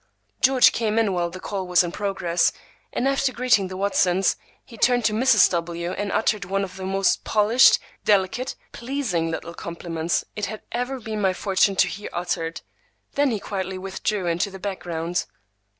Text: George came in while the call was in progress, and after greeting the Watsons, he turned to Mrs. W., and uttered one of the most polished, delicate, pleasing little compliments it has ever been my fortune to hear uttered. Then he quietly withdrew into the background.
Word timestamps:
George 0.41 0.71
came 0.71 0.97
in 0.97 1.13
while 1.13 1.29
the 1.29 1.39
call 1.39 1.67
was 1.67 1.83
in 1.83 1.91
progress, 1.91 2.51
and 2.91 3.07
after 3.07 3.31
greeting 3.31 3.67
the 3.67 3.77
Watsons, 3.77 4.35
he 4.65 4.75
turned 4.75 5.05
to 5.05 5.13
Mrs. 5.13 5.47
W., 5.51 5.91
and 5.91 6.11
uttered 6.11 6.43
one 6.43 6.63
of 6.63 6.75
the 6.75 6.85
most 6.87 7.23
polished, 7.23 7.77
delicate, 8.03 8.55
pleasing 8.71 9.29
little 9.29 9.53
compliments 9.53 10.25
it 10.35 10.47
has 10.47 10.61
ever 10.71 10.99
been 10.99 11.21
my 11.21 11.33
fortune 11.33 11.75
to 11.75 11.87
hear 11.87 12.09
uttered. 12.13 12.61
Then 13.13 13.29
he 13.29 13.37
quietly 13.39 13.77
withdrew 13.77 14.25
into 14.25 14.49
the 14.49 14.57
background. 14.57 15.27